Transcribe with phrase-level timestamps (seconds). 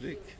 [0.00, 0.36] dryck.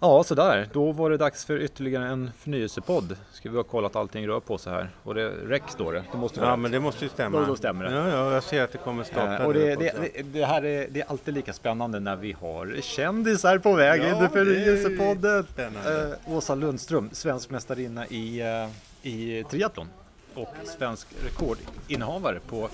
[0.00, 0.68] Ja, sådär.
[0.72, 3.16] Då var det dags för ytterligare en förnyelsepodd.
[3.32, 4.90] Ska vi ha kollat allting rör på sig här.
[5.02, 6.04] Och det REC står det.
[6.12, 6.58] Det måste Ja, rätt.
[6.58, 7.38] men det måste ju stämma.
[7.40, 7.90] Då- då stämmer det.
[7.96, 9.36] Ja, ja, jag ser att det kommer starta.
[9.42, 12.76] Eh, och det, det, det, här är, det är alltid lika spännande när vi har
[12.82, 15.46] kändisar på väg Ja, in i förnyelsepodden.
[15.58, 18.68] Eh, Åsa Lundström, svensk mästarinna i, eh,
[19.12, 19.88] i triathlon
[20.34, 22.68] och svensk rekordinnehavare på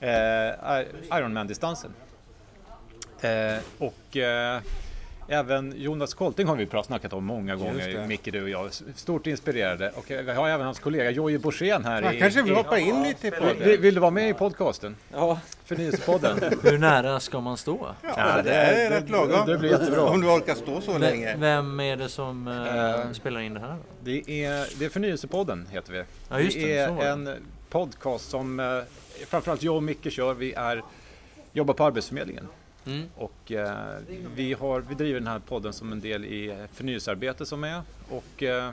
[0.00, 0.08] eh,
[1.18, 1.90] Ironman-distansen.
[3.22, 4.60] Eh, och eh,
[5.28, 7.62] även Jonas Kolting har vi snackat om många det.
[7.62, 8.70] gånger, Micke, du och jag.
[8.94, 9.90] Stort inspirerade.
[9.96, 12.02] Och eh, vi har även hans kollega Jojje Borssén här.
[12.02, 13.76] Man i, kanske vill i, hoppa in lite på vill, det.
[13.76, 14.96] vill du vara med i podcasten?
[15.12, 16.38] Ja, Förnyelsepodden?
[16.62, 17.94] hur nära ska man stå?
[18.16, 19.46] Ja, det är rätt lagom.
[19.46, 20.02] det blir jättebra.
[20.04, 21.36] Om du orkar stå så V- länge.
[21.36, 23.76] vem är det som eh, Eh, spelar in det här?
[24.04, 26.04] Det är, det är Förnyelsepodden heter vi.
[26.30, 27.10] Ja, just det, är så var det.
[27.10, 27.30] en
[27.70, 28.66] podcast som eh,
[29.26, 30.34] framförallt jag och Micke kör.
[30.34, 30.82] Vi är,
[31.52, 32.48] jobbar på Arbetsförmedlingen.
[32.86, 33.08] Mm.
[33.16, 33.98] Och eh,
[34.34, 37.82] vi, har, vi driver den här podden som en del i förnyelsearbete som är.
[38.08, 38.72] Och eh,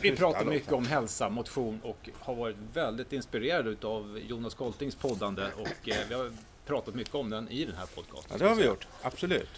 [0.00, 5.42] vi pratar mycket om hälsa, motion och har varit väldigt inspirerade utav Jonas Koltings poddande
[5.56, 6.32] och eh, vi har
[6.66, 8.30] pratat mycket om den i den här podcasten.
[8.30, 8.86] Ja, det har vi gjort.
[9.02, 9.48] Absolut.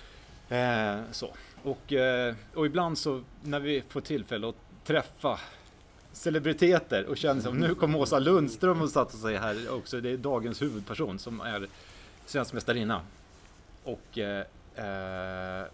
[0.49, 1.31] Eh, så.
[1.63, 5.41] Och, eh, och ibland så när vi får tillfälle att träffa
[6.13, 10.01] celebriteter och känner som nu kommer Åsa Lundström och satt sig här också.
[10.01, 11.67] Det är dagens huvudperson som är
[12.27, 13.03] svensk mästarinna
[13.85, 15.67] och eh, eh,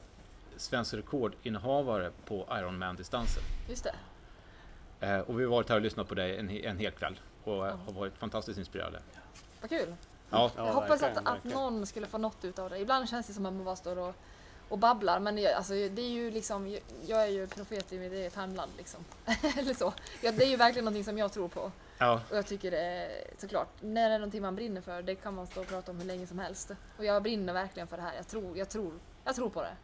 [0.57, 3.43] svensk rekordinnehavare på Ironman-distansen.
[3.69, 3.95] Just det.
[5.01, 7.67] Eh, och vi har varit här och lyssnat på dig en, en hel kväll och
[7.67, 9.01] eh, har varit fantastiskt inspirerade.
[9.61, 9.95] Vad kul.
[10.31, 12.79] Ja, jag hoppas att, att någon skulle få något utav det.
[12.79, 14.15] Ibland känns det som att man bara står och,
[14.69, 15.21] och babblar.
[15.21, 18.73] Men jag, alltså, det är ju liksom, jag är ju profet i mitt eget hemland.
[18.77, 19.05] Liksom.
[19.59, 19.93] Eller så.
[20.21, 21.73] Ja, det är ju verkligen någonting som jag tror på.
[21.99, 22.21] Ja.
[22.31, 25.35] Och jag tycker det är såklart, när det är någonting man brinner för, det kan
[25.35, 26.71] man stå och prata om hur länge som helst.
[26.99, 28.13] Och jag brinner verkligen för det här.
[28.17, 28.93] Jag tror, jag tror,
[29.25, 29.77] jag tror på det.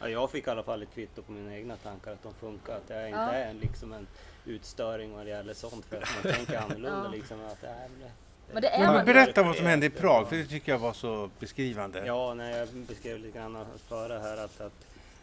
[0.00, 2.76] Ja, jag fick i alla fall ett kvitto på mina egna tankar att de funkar.
[2.76, 3.32] Att jag inte Ja.
[3.32, 4.06] är en, liksom en
[4.46, 7.02] utstöring vad det gäller sånt för att man tänker annorlunda.
[7.04, 7.10] Ja.
[7.10, 8.10] Liksom, att, äh, det-
[8.52, 9.04] Men det är Men man.
[9.06, 12.06] berätta vad som hände i Prag, för det tycker jag var så beskrivande.
[12.06, 14.72] Ja, när jag beskrev lite grann före här att, att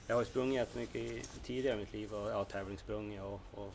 [0.08, 3.74] jag har sprungit jättemycket i, tidigare i mitt liv och jag har tävlingssprungit och, och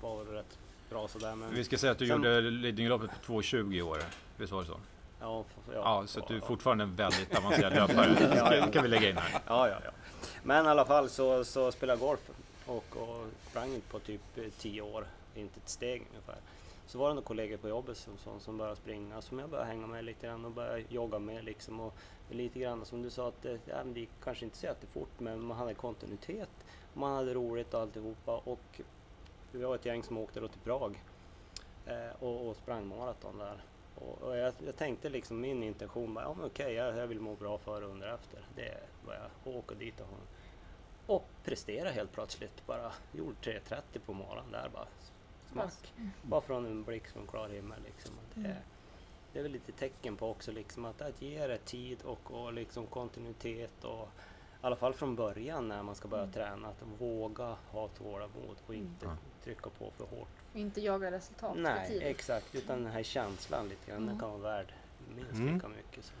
[0.00, 0.58] var rätt
[0.94, 1.34] bra sådär.
[1.34, 3.98] Men, Vi ska säga att du Sen- gjorde Lidingöloppet på 2.20 i år.
[4.36, 4.80] Visst var det så?
[5.20, 8.16] ja, ja, Ja, så att du är fortfarande en väldigt avancerad löpare.
[8.36, 8.66] Ja, ja.
[8.70, 9.40] Kan vi lägga in här.
[9.46, 9.90] Ja, ja, ja.
[10.42, 12.30] Men i alla fall så, så spelade jag golf
[12.66, 16.36] och, och sprang på typ eh, tio år, inte ett steg ungefär.
[16.86, 19.68] Så var det några kollegor på jobbet som, som, som började springa, som jag började
[19.70, 21.80] hänga med lite grann och började jogga med liksom.
[21.80, 21.94] Och
[22.30, 25.40] lite grann som du sa, att det, ja, det gick kanske inte så jättefort men
[25.44, 26.50] man hade kontinuitet,
[26.92, 28.36] man hade roligt och alltihopa.
[28.44, 28.80] Och
[29.58, 31.02] vi var ett gäng som åkte då till Prag
[31.86, 33.64] eh, och, och sprang maraton där.
[33.94, 37.20] Och, och jag, jag tänkte liksom min intention var, ja men okej, jag, jag vill
[37.20, 38.46] må bra före och under efter.
[38.56, 40.06] Det vad jag åker dit och
[41.06, 42.66] och prestera helt plötsligt.
[42.66, 44.86] Bara gjorde 3.30 på morgonen där bara.
[45.52, 45.92] Smack.
[46.22, 48.14] Bara från en blick från klar himmel liksom.
[48.34, 48.56] Det,
[49.32, 52.52] det är väl lite tecken på också liksom att, att ge det tid och, och
[52.52, 54.08] liksom kontinuitet och
[54.64, 58.74] i alla fall från början när man ska börja träna att våga ha tålamod och
[58.74, 59.16] inte Ja.
[59.44, 60.28] trycka på för hårt.
[60.52, 62.02] Och inte jaga resultat för Nej, tidigt.
[62.02, 62.54] exakt.
[62.54, 64.20] Utan den här känslan lite grann, den Mm.
[64.20, 64.72] kan vara värd
[65.16, 65.54] minst Mm.
[65.54, 66.04] lika mycket.
[66.04, 66.12] Så.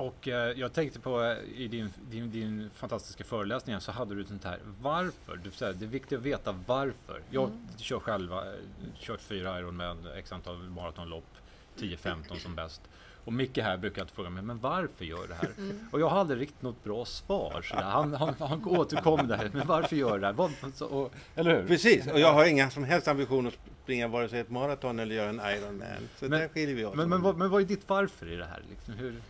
[0.00, 4.20] Och eh, jag tänkte på eh, i din, din, din fantastiska föreläsning så hade du
[4.22, 5.36] ett sånt här varför.
[5.36, 7.22] Du säger det är viktigt att veta varför.
[7.30, 7.68] Jag Mm.
[7.76, 8.58] kör själva, eh,
[8.98, 11.36] kört fyra Ironman, x antal maratonlopp,
[11.76, 12.82] 10-15 som bäst.
[13.26, 15.50] Och Micke här brukar alltid fråga mig, men varför gör du det här?
[15.58, 15.88] Mm.
[15.92, 17.62] Och jag hade aldrig riktigt något bra svar.
[17.62, 17.82] Så där.
[17.82, 20.32] Han, han, han återkom där, men varför gör du det här?
[20.34, 21.66] Vad, så, och, eller hur?
[21.68, 25.14] Precis, och jag har inga som helst ambitioner att springa vare sig ett maraton eller
[25.14, 25.86] göra en Ironman.
[26.16, 26.94] Så Men- där skiljer vi oss.
[26.94, 28.62] Men, men, vad, men vad är ditt varför i det här?
[28.70, 29.22] Liksom, hur?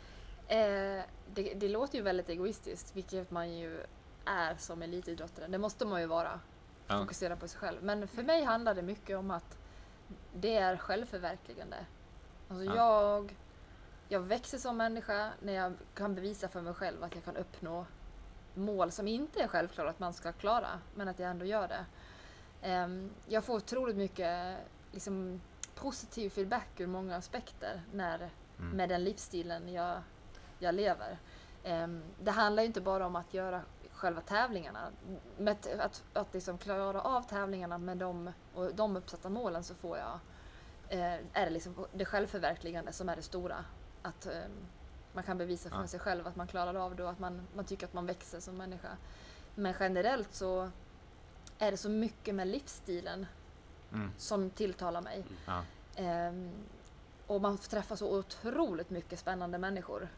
[0.49, 1.03] Eh,
[1.35, 3.79] det, det låter ju väldigt egoistiskt, vilket man ju
[4.25, 5.47] är som elitidrottare.
[5.49, 6.41] Det måste man ju vara.
[6.87, 6.99] Ja.
[6.99, 7.79] Fokusera på sig själv.
[7.83, 9.59] Men för mig handlar det mycket om att
[10.35, 11.77] det är självförverkligande.
[12.49, 12.77] Alltså Ja.
[12.77, 13.35] jag,
[14.09, 17.87] jag växer som människa när jag kan bevisa för mig själv att jag kan uppnå
[18.55, 21.87] mål som inte är självklara att man ska klara, men att jag ändå gör det.
[22.63, 24.57] Ehm, jag får otroligt mycket
[24.93, 25.41] liksom,
[25.75, 28.77] positiv feedback ur många aspekter när, Mm.
[28.77, 29.99] med den livsstilen jag,
[30.59, 31.19] jag lever.
[31.65, 33.63] Ehm, det handlar ju inte bara om att göra
[33.93, 34.89] själva tävlingarna.
[35.39, 39.99] Med att, att, liksom klara av tävlingarna med de, och de uppsatta målen så får
[39.99, 40.19] jag,
[40.89, 43.65] eh, är det liksom det självförverkligande som är det stora.
[44.07, 44.51] Att ehm,
[45.13, 45.87] man kan bevisa för Ja.
[45.87, 48.41] sig själv att man klarar av det och att man, man tycker att man växer
[48.41, 48.89] som människa.
[49.55, 50.71] Men generellt så
[51.59, 53.27] är det så mycket med livsstilen
[53.93, 54.11] Mm.
[54.19, 55.25] som tilltalar mig.
[55.47, 55.63] Ja.
[55.97, 56.51] Ehm,
[57.27, 60.09] och man träffar så otroligt mycket spännande människor.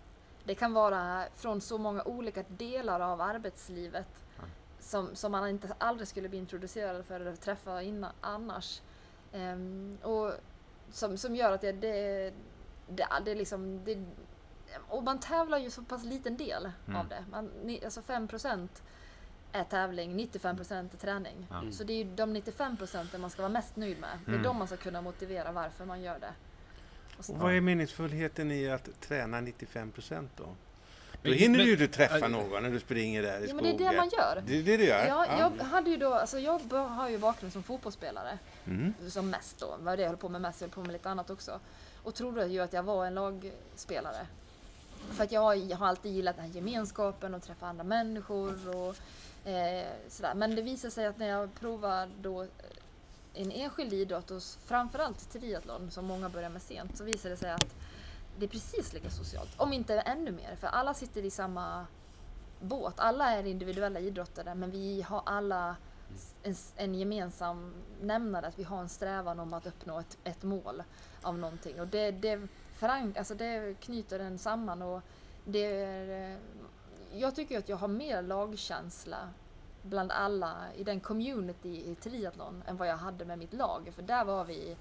[0.45, 4.43] Det kan vara från så många olika delar av arbetslivet Ja.
[4.81, 8.83] som, som man inte aldrig skulle bli introducerad för eller träffa innan, annars.
[9.33, 10.33] Ehm, och
[10.93, 12.33] som, som gör att det, det,
[12.89, 13.85] det, det är liksom...
[13.85, 13.99] Det,
[14.89, 17.01] och man tävlar ju så pass liten del Mm.
[17.01, 17.25] av det.
[17.31, 17.51] Man,
[17.85, 18.69] alltså 5%
[19.53, 21.47] är tävling, 95% är träning.
[21.51, 21.73] Mm.
[21.73, 24.19] Så det är ju de 95 procenten man ska vara mest nöjd med.
[24.25, 24.43] Det är Mm.
[24.43, 26.33] de man ska kunna motivera varför man gör det.
[27.19, 30.45] Och Och vad är meningsfullheten i att träna 95 procent då?
[31.23, 33.49] Då Men- hinner men- du ju inte träffa någon när du springer där i ja,
[33.49, 33.57] skogen.
[33.57, 34.43] men det är det man gör.
[34.47, 35.07] Det är det du gör?
[35.07, 35.27] Ja,
[35.59, 38.39] jag hade ju då, alltså jag har ju bakgrund som fotbollsspelare.
[38.67, 38.95] Mm.
[39.09, 39.77] Som mest då.
[39.81, 41.61] Vad det jag höll på med mest, jag höll på med lite annat också.
[42.09, 44.27] Och trodde ju att jag var en lagspelare.
[45.11, 48.69] För att jag, har- jag har alltid gillat den här gemenskapen och träffa andra människor
[48.77, 48.95] och
[49.51, 50.35] eh, sådär.
[50.35, 52.49] Men det visade sig att när jag provade då eh,
[53.35, 57.51] en enskild idrott och framförallt triathlon som många börjar med sent så visade det sig
[57.51, 57.75] att
[58.39, 59.51] det är precis lika socialt.
[59.57, 60.57] Om inte ännu mer.
[60.61, 61.87] För alla sitter i samma
[62.61, 62.95] båt.
[62.97, 65.77] Alla är individuella idrottare men vi har alla
[66.43, 70.83] en, en gemensam nämnare att vi har en strävan om att uppnå ett, ett mål
[71.23, 71.81] av någonting.
[71.81, 75.03] Och det, det, förank, alltså det knyter den samman och
[75.45, 76.39] det är, eh,
[77.13, 79.29] jag tycker att jag har mer lagkänsla
[79.83, 83.93] bland alla i den community i triathlon än vad jag hade med mitt lag.
[83.95, 84.77] För där var vi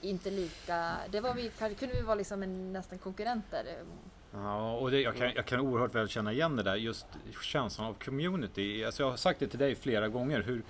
[0.00, 3.64] inte lika, det var vi, kunde vi vara liksom en, nästan konkurrenter.
[3.66, 3.86] Eh,
[4.34, 7.06] Ja, och det, jag, kan, jag kan oerhört väl känna igen det där, just
[7.42, 8.84] känslan av community.
[8.84, 10.62] Alltså jag har sagt det till dig flera gånger, hur,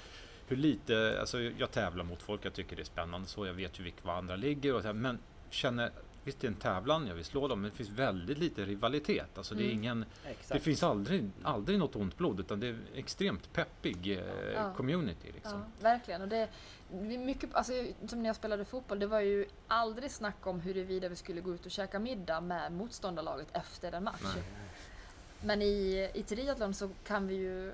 [0.46, 3.80] hur lite, alltså jag tävlar mot folk, jag tycker det är spännande så, jag vet
[3.80, 5.18] ju vilka andra ligger och så här, men
[5.50, 5.90] känner,
[6.24, 9.38] visst det är en tävlan, jag vill slå dem, men det finns väldigt lite rivalitet.
[9.38, 9.78] Alltså det är Mm.
[9.78, 10.48] ingen, Exakt.
[10.52, 14.24] det finns aldrig, aldrig något ont blod, utan det är extremt peppig eh,
[14.54, 14.74] Ja.
[14.76, 15.58] community liksom.
[15.60, 16.22] Ja, verkligen.
[16.22, 16.48] Och det,
[17.18, 17.72] mycket, alltså,
[18.08, 21.54] som när jag spelade fotboll, det var ju aldrig snack om huruvida vi skulle gå
[21.54, 24.20] ut och käka middag med motståndarlaget efter en match.
[24.34, 24.44] Nej.
[25.40, 27.72] Men i, i triathlon så kan vi ju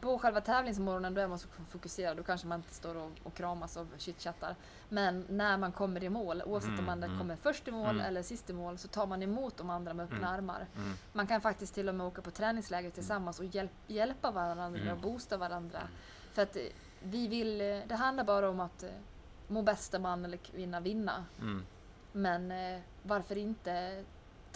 [0.00, 3.34] på själva- tävlingsmorgonen då är man så fokuserad, då kanske man inte står och, och
[3.34, 4.56] kramas och chitchattar.
[4.88, 7.18] Men när man kommer i mål, oavsett Mm, om man mm.
[7.18, 8.06] kommer först i mål Mm.
[8.06, 10.28] eller sist i mål, så tar man emot de andra med öppna Mm.
[10.34, 10.66] armar.
[10.76, 10.92] Mm.
[11.12, 14.88] Man kan faktiskt till och med åka på träningsläger tillsammans och hjälp, hjälpa varandra Mm.
[14.88, 15.80] och boosta varandra.
[16.32, 16.62] För att eh,
[17.02, 18.90] vi vill, eh, det handlar bara om att eh,
[19.48, 21.24] må bästa man eller kvinna vinna.
[22.12, 22.52] Men
[23.02, 24.04] varför inte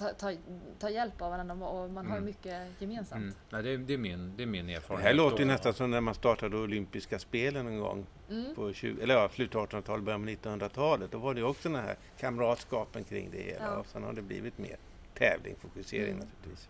[0.01, 0.33] ta, ta,
[0.79, 2.25] ta hjälp av varandra och man har Mm.
[2.27, 3.23] mycket gemensamt.
[3.23, 3.35] Mm.
[3.51, 5.07] Nej, det, är, det, är min, det är min Det erfarenhet.
[5.07, 8.55] här låter ju nästan som när man startade olympiska spelen en gång Mm.
[8.55, 11.11] på 20, eller ja, slutet av 1800-talet, början av 1900-talet.
[11.11, 13.77] Då var det också den här kamratskapen kring det hela Ja.
[13.77, 14.77] och sen har det blivit mer
[15.15, 16.19] tävlingfokusering Mm.
[16.19, 16.69] naturligtvis.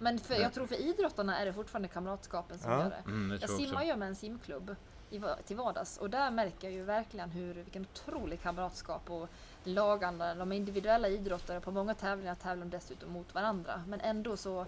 [0.00, 2.78] Men för, jag tror för idrottarna är det fortfarande kamratskapen som Ja.
[2.82, 3.10] gör det.
[3.10, 4.74] Mm, det Jag jag simmar ju med en simklubb
[5.10, 9.28] i, till vardags och där märker jag ju verkligen hur, vilken otrolig kamratskap och
[9.64, 10.34] laganda.
[10.34, 13.82] De är individuella idrottare, på många tävlingar tävlar de dessutom mot varandra.
[13.88, 14.66] Men ändå så,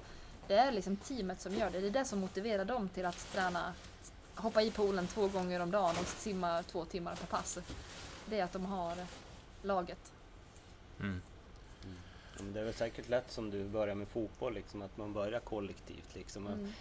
[0.48, 1.80] det är liksom teamet som gör det.
[1.80, 3.72] Det är det som motiverar dem till att träna,
[4.34, 7.58] hoppa i poolen två gånger om dagen och simma två timmar per pass.
[8.26, 8.96] Det är att de har
[9.62, 10.12] laget.
[11.00, 11.22] Mm.
[12.52, 16.14] Det är väl säkert lätt som du börjar med fotboll, liksom, att man börjar kollektivt.
[16.14, 16.46] Liksom.
[16.46, 16.72] Mm.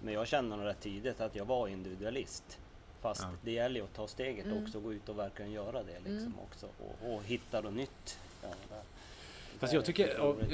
[0.00, 2.58] Men jag kände nog rätt tidigt att jag var individualist.
[3.00, 3.28] Fast Ja.
[3.42, 4.62] det gäller ju att ta steget Mm.
[4.64, 6.38] också, gå ut och verkligen göra det liksom Mm.
[6.38, 6.66] också.
[6.78, 8.18] Och, och hitta något nytt.
[8.42, 8.82] Ja, där.
[9.58, 10.08] Fast jag tycker,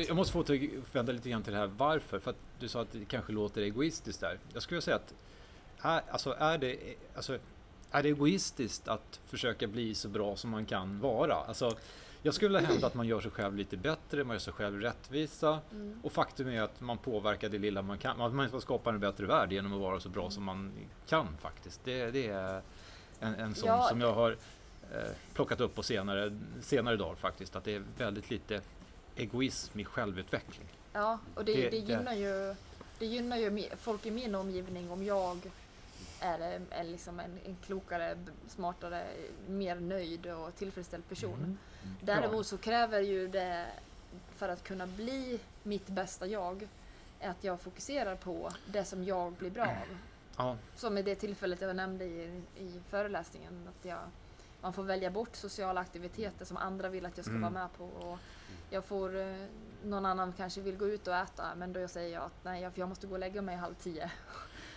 [0.09, 2.19] jag måste få återvända lite grann till det här varför.
[2.19, 4.39] För att du sa att det kanske låter egoistiskt där.
[4.53, 5.15] Jag skulle säga att
[5.81, 6.77] är, alltså är, det,
[7.17, 7.39] alltså,
[7.91, 11.35] är det egoistiskt att försöka bli så bra som man kan vara?
[11.35, 11.77] Alltså,
[12.27, 15.61] jag skulle hävda att man gör sig själv lite bättre, man gör sig själv rättvisa.
[15.73, 16.01] Mm.
[16.03, 18.19] Och faktum är att man påverkar det lilla man kan.
[18.19, 20.73] Man man skapar en bättre värld genom att vara så bra som man
[21.07, 21.81] kan faktiskt.
[21.85, 22.63] Det, det är
[23.21, 23.83] en, en sån Ja.
[23.89, 24.31] som jag har
[24.93, 24.99] eh,
[25.35, 27.57] plockat upp på senare, senare dagar faktiskt.
[27.57, 28.61] Att det är väldigt lite
[29.17, 30.69] egoism i självutveckling.
[30.93, 32.55] Ja, och det, Det- det, gynnar ju,
[32.99, 35.39] det gynnar ju folk i min omgivning om jag
[36.21, 39.07] är, är liksom en, en klokare, smartare,
[39.49, 41.39] mer nöjd och tillfredsställd person.
[41.39, 41.59] Mm.
[42.01, 43.67] Däremot så kräver ju det,
[44.37, 46.69] för att kunna bli mitt bästa jag,
[47.21, 49.99] att jag fokuserar på det som jag blir bra av.
[50.37, 53.69] Ja, Som i det tillfället jag nämnde i, i föreläsningen.
[53.69, 53.99] Att jag,
[54.61, 57.43] man får välja bort sociala aktiviteter som andra vill att jag ska Mm.
[57.43, 57.85] vara med på.
[57.85, 58.19] Och
[58.71, 59.47] jag får, eh,
[59.85, 62.89] någon annan kanske vill gå ut och äta men då säger jag att nej, jag
[62.89, 64.11] måste gå och lägga mig halv tio.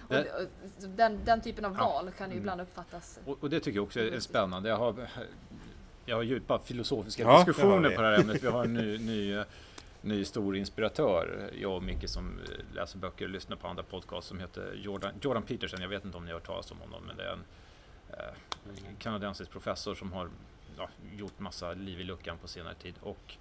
[0.08, 1.84] Och, Det- det- och, så den, den typen av Ja.
[1.86, 2.38] val kan ju Mm.
[2.38, 3.20] ibland uppfattas.
[3.26, 4.70] och, och det tycker jag också är spännande.
[4.70, 5.08] Jag har,
[6.06, 7.96] jag har djupa filosofiska Ja, det diskussioner vi.
[7.96, 8.44] på det här ämnet.
[8.44, 9.44] Vi har en ny, ny,
[10.02, 14.28] ny stor inspiratör, jag och Micke som eh, läser böcker och lyssnar på andra podcast
[14.28, 15.82] som heter Jordan, Jordan Peterson.
[15.82, 17.44] Jag vet inte om ni har hört talas om honom, men det är en
[18.14, 20.30] eh, kanadensisk professor som har
[20.78, 22.94] ja, gjort massa liv i luckan på senare tid.
[23.02, 23.34] Och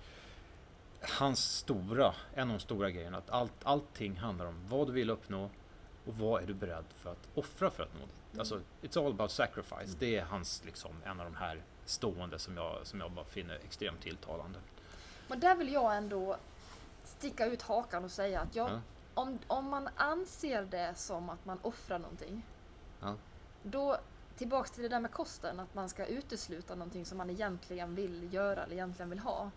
[1.18, 3.18] hans stora, en av de stora grejerna.
[3.18, 5.50] Att allt, allting handlar om vad du vill uppnå
[6.06, 8.38] och vad är du beredd för att offra för att nå dit.
[8.38, 9.96] Alltså, it's all about sacrifice.
[9.98, 13.54] Det är hans, liksom, en av de här stående som jag, som jag bara finner
[13.54, 14.58] extremt tilltalande.
[15.28, 16.36] Men där vill jag ändå
[17.04, 18.80] sticka ut hakan och säga att jag, Ja.
[19.14, 22.42] om, om man anser det som att man offrar någonting,
[23.00, 23.14] Ja.
[23.62, 23.96] då
[24.36, 28.32] tillbaks till det där med kosten, att man ska utesluta någonting som man egentligen vill
[28.34, 29.50] göra eller egentligen vill ha.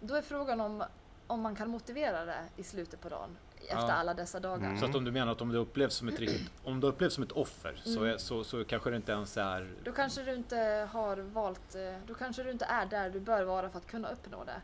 [0.00, 0.84] Då är frågan om,
[1.26, 3.92] om man kan motivera det i slutet på dagen, efter Ja.
[3.92, 4.66] alla dessa dagar.
[4.66, 4.78] Mm.
[4.80, 7.14] Så att om du menar att om det upplevs som ett riktigt, om det upplevs
[7.14, 8.14] som ett offer så, Mm.
[8.14, 9.70] är, så, så kanske det inte ens är...
[9.84, 13.42] Då kanske du inte har valt, eh, då kanske du inte är där du bör
[13.42, 14.60] vara för att kunna uppnå det.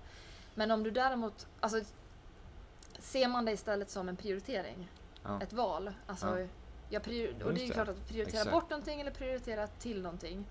[0.54, 1.80] Men om du däremot, alltså
[2.98, 4.88] ser man det istället som en prioritering,
[5.22, 5.42] Ja.
[5.42, 5.90] ett val.
[6.06, 6.46] Alltså, Ja.
[6.88, 8.52] jag prior- och det är ju klart att prioritera Exakt.
[8.52, 10.46] bort någonting eller prioritera till någonting.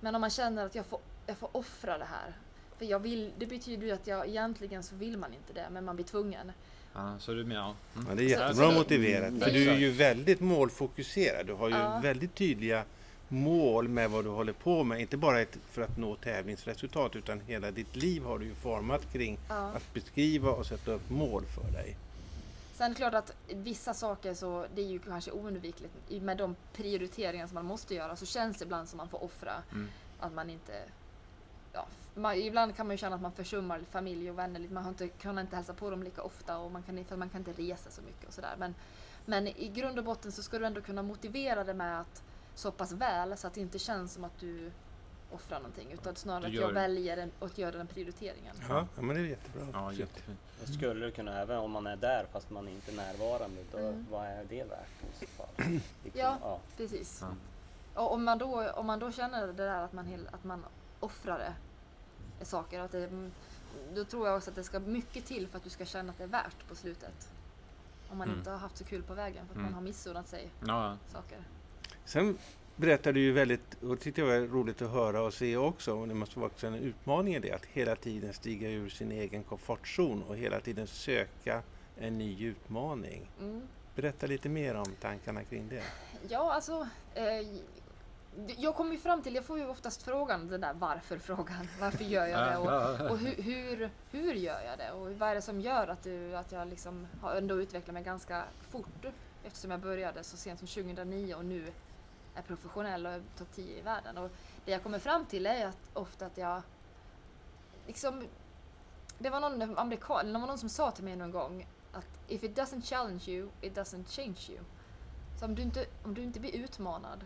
[0.00, 2.36] Men om man känner att jag får, jag får offra det här.
[2.78, 5.84] För jag vill, det betyder ju att jag egentligen så vill man inte det, men
[5.84, 6.52] man blir tvungen.
[6.98, 7.60] Ja, så du menar...
[7.62, 7.74] Ja.
[7.94, 8.16] Ja, Mm.
[8.16, 9.28] det är Så- jättebra så det- motiverat.
[9.28, 11.46] Mm, För du är ju väldigt målfokuserad.
[11.46, 12.00] Du har ju Ja.
[12.02, 12.84] väldigt tydliga
[13.28, 15.00] mål med vad du håller på med.
[15.00, 19.12] Inte bara ett, för att nå tävlingsresultat utan hela ditt liv har du ju format
[19.12, 19.54] kring Ja.
[19.54, 21.96] att beskriva och sätta upp mål för dig.
[22.74, 26.56] Sen är det klart att vissa saker så det är ju kanske oundvikligt med de
[26.76, 29.52] prioriteringar som man måste göra så känns det ibland som man får offra.
[29.72, 29.88] Mm.
[30.20, 30.72] Att man inte
[31.72, 31.86] ja,
[32.18, 34.60] man, ibland kan man ju känna att man försummar familj och vänner.
[34.60, 34.74] lite.
[34.74, 37.28] Man har inte, kan inte hälsa på dem lika ofta och man kan, för man
[37.28, 38.54] kan inte resa så mycket och sådär.
[38.58, 38.74] Men,
[39.26, 42.22] men i grund och botten så ska du ändå kunna motivera det med att
[42.54, 44.70] så pass väl så att det inte känns som att du
[45.32, 45.92] offrar någonting.
[45.92, 48.56] Utan snarare att jag väljer en, att göra den prioriteringen.
[48.68, 49.66] Ja, ja men det är jättebra.
[49.72, 50.38] Ja, jättefint.
[50.66, 53.78] Då skulle du kunna, även om man är där fast man inte är närvarande, då,
[53.78, 54.06] Mm.
[54.10, 54.88] vad är det värt
[55.22, 55.48] i så fall?
[56.04, 56.36] Liksom, Ja.
[56.42, 56.60] ja.
[56.76, 57.18] Precis.
[57.22, 57.28] Ja.
[58.02, 60.64] Och om man, då, om man då känner det där att man, att man
[61.00, 61.52] offrar det,
[62.42, 63.30] saker, att det,
[63.94, 66.18] då tror jag också att det ska mycket till för att du ska känna att
[66.18, 67.28] det är värt på slutet.
[68.10, 68.38] Om man Mm.
[68.38, 69.64] inte har haft så kul på vägen för att Mm.
[69.64, 71.38] man har missunnat sig Ja, saker.
[72.04, 72.38] Sen
[72.76, 75.94] berättade du ju väldigt, och det tyckte jag var roligt att höra och se också,
[75.94, 79.12] och det måste vara också en utmaning i det, att hela tiden stiga ur sin
[79.12, 81.62] egen komfortzon och hela tiden söka
[81.96, 83.30] en ny utmaning.
[83.40, 83.62] Mm.
[83.94, 85.82] Berätta lite mer om tankarna kring det.
[86.28, 86.88] Ja, alltså.
[87.14, 87.24] Eh,
[88.46, 91.68] jag kommer ju fram till, jag får ju oftast frågan, den där varför-frågan.
[91.80, 92.56] Varför gör jag det?
[92.56, 94.92] Och, och hur, hur, hur gör jag det?
[94.92, 98.02] Och vad är det som gör att, du, att jag liksom har ändå utvecklat mig
[98.02, 99.06] ganska fort?
[99.44, 101.72] Eftersom jag började så sent som 2009 och nu
[102.34, 104.18] är professionell och topp 10 i världen.
[104.18, 104.30] Och
[104.64, 106.62] det jag kommer fram till är att ofta att jag
[107.86, 108.28] liksom
[109.18, 112.44] det var någon amerikan, det var någon som sa till mig någon gång att if
[112.44, 114.60] it doesn't challenge you, it doesn't change you.
[115.38, 117.24] Så om du inte, om du inte blir utmanad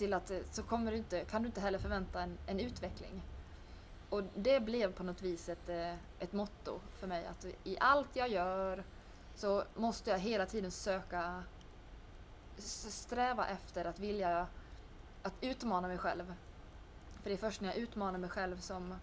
[0.00, 3.22] till att, eh, så kommer du inte, kan du inte heller förvänta en, en utveckling.
[4.10, 8.16] Och det blev på något vis ett, eh, ett motto för mig att i allt
[8.16, 8.84] jag gör
[9.36, 11.42] så måste jag hela tiden söka
[12.58, 14.46] sträva efter att vilja
[15.22, 16.34] att utmana mig själv.
[17.22, 18.94] För det är först när jag utmanar mig själv som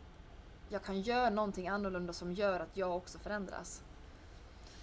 [0.70, 3.82] jag kan göra någonting annorlunda som gör att jag också förändras.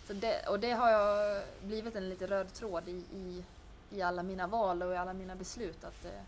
[0.07, 3.45] Så det, och det har jag blivit en lite röd tråd i, i,
[3.95, 5.85] i alla mina val och i alla mina beslut.
[5.85, 6.21] Att, eh,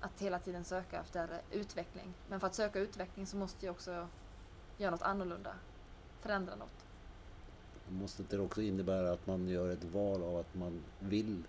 [0.00, 2.14] att hela tiden söka efter utveckling.
[2.28, 4.08] Men för att söka utveckling så måste jag också
[4.78, 5.54] göra något annorlunda.
[6.20, 6.84] Förändra något.
[7.88, 11.42] Måste inte det också innebära att man gör ett val av att man vill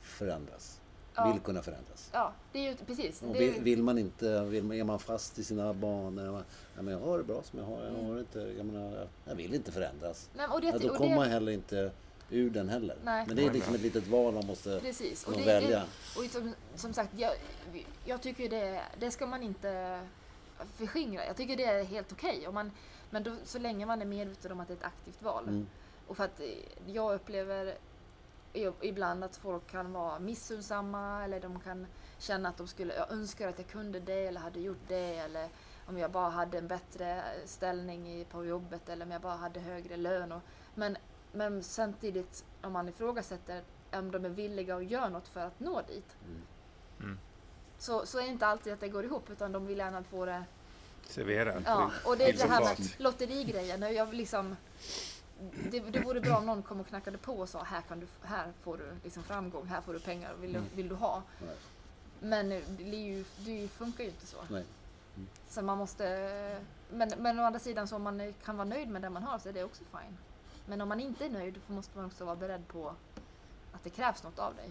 [0.00, 0.80] förändras?
[1.14, 1.32] Ja.
[1.32, 2.10] Vill kunna förändras?
[2.12, 3.22] Ja, det är ju precis.
[3.22, 6.32] Och vill, vill man inte, vill man, är man fast i sina banor?
[6.32, 6.44] Man,
[6.76, 9.08] ja, men jag har det bra som jag har, jag har det inte, jag, menar,
[9.24, 10.30] jag vill inte förändras.
[10.36, 11.90] nej, det, Ja, då kommer det, man heller inte
[12.30, 12.96] ur den heller.
[13.04, 13.24] Nej.
[13.26, 15.24] Men det är liksom ett litet val man måste Precis.
[15.24, 15.78] Och det, välja.
[16.14, 17.32] det, och som, som sagt, jag,
[18.04, 20.00] jag tycker det, det ska man inte
[20.76, 21.26] förskingra.
[21.26, 22.48] Jag tycker det är helt okej.
[22.52, 22.70] man
[23.10, 25.44] Men då, så länge man är medveten om att det är ett aktivt val.
[25.48, 25.66] Mm.
[26.06, 26.46] Och för att eh,
[26.86, 27.74] jag upplever
[28.80, 31.86] ibland att folk kan vara missunnsamma eller de kan
[32.18, 35.48] känna att de skulle, jag önskar att jag kunde det eller hade gjort det eller
[35.86, 39.96] om jag bara hade en bättre ställning på jobbet eller om jag bara hade högre
[39.96, 40.32] lön.
[40.32, 40.42] Och,
[40.74, 40.96] men,
[41.34, 43.62] men samtidigt om man ifrågasätter
[43.92, 46.16] om de är villiga att göra något för att nå dit.
[46.24, 46.42] Mm.
[47.00, 47.18] Mm.
[47.78, 50.24] Så, så är det inte alltid att det går ihop utan de vill gärna få
[50.26, 50.44] det
[51.06, 51.62] Servera.
[51.66, 53.94] Ja, och det är det här med lotterigrejen.
[53.94, 54.56] Jag liksom,
[55.70, 58.06] det, det vore bra om någon kom och knackade på och sa här, kan du,
[58.22, 60.70] här får du liksom framgång, här får du pengar, vill du, Mm.
[60.74, 61.22] vill du ha?
[61.46, 61.56] Nej.
[62.20, 64.36] Men det, är ju, det funkar ju inte så.
[64.50, 64.64] Nej.
[65.48, 66.60] Så man måste,
[66.90, 69.38] men, men å andra sidan så om man kan vara nöjd med det man har
[69.38, 70.16] så är det också fine.
[70.66, 72.92] Men om man inte är nöjd så måste man också vara beredd på
[73.72, 74.70] att det krävs något av dig.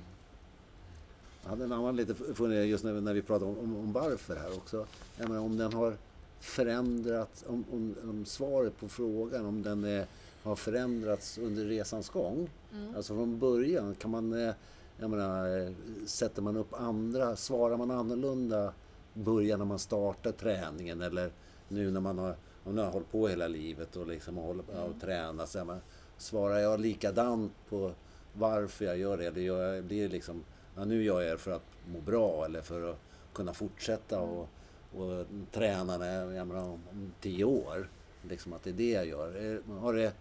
[1.43, 4.35] Jag hade en annan lite fundering just när, när vi pratade om, om, om varför
[4.35, 4.85] här också.
[5.17, 5.97] Jag menar, om den har
[6.39, 10.05] förändrats, om, om, om svaret på frågan om den är,
[10.43, 12.49] har förändrats under resans gång.
[12.73, 12.95] Mm.
[12.95, 14.53] Alltså från början kan man, eh,
[14.97, 15.71] jag menar, eh,
[16.05, 18.73] sätter man upp andra, svarar man annorlunda
[19.13, 21.31] början när man startar träningen eller
[21.67, 24.41] nu när man har, om man har hållit på hela livet och liksom på
[24.71, 24.83] Mm.
[24.83, 25.49] och tränat.
[25.49, 25.77] Så
[26.17, 27.91] svarar jag likadant på
[28.33, 29.25] varför jag gör det?
[29.25, 30.43] Eller gör jag, blir liksom,
[30.75, 32.97] ja, nu gör jag det för att må bra eller för att
[33.33, 34.29] kunna fortsätta Mm.
[34.29, 34.47] och,
[34.95, 37.89] och träna när jag menar, om, tio år.
[38.29, 39.35] Liksom att det är det jag gör.
[39.35, 40.13] Är- Har det,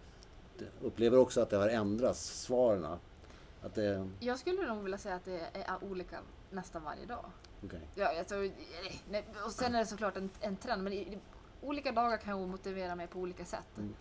[0.81, 2.85] upplever också att det har ändrats, svaren?
[3.61, 6.17] Att det, Jag skulle nog vilja säga att det är olika
[6.51, 7.25] nästan varje dag.
[7.65, 7.79] okej.
[7.95, 8.35] Ja, alltså,
[9.09, 10.93] nej, och sen är det såklart en, en trend, men
[11.63, 13.77] olika dagar kan jag motivera mig på olika sätt.
[13.77, 13.93] Mm.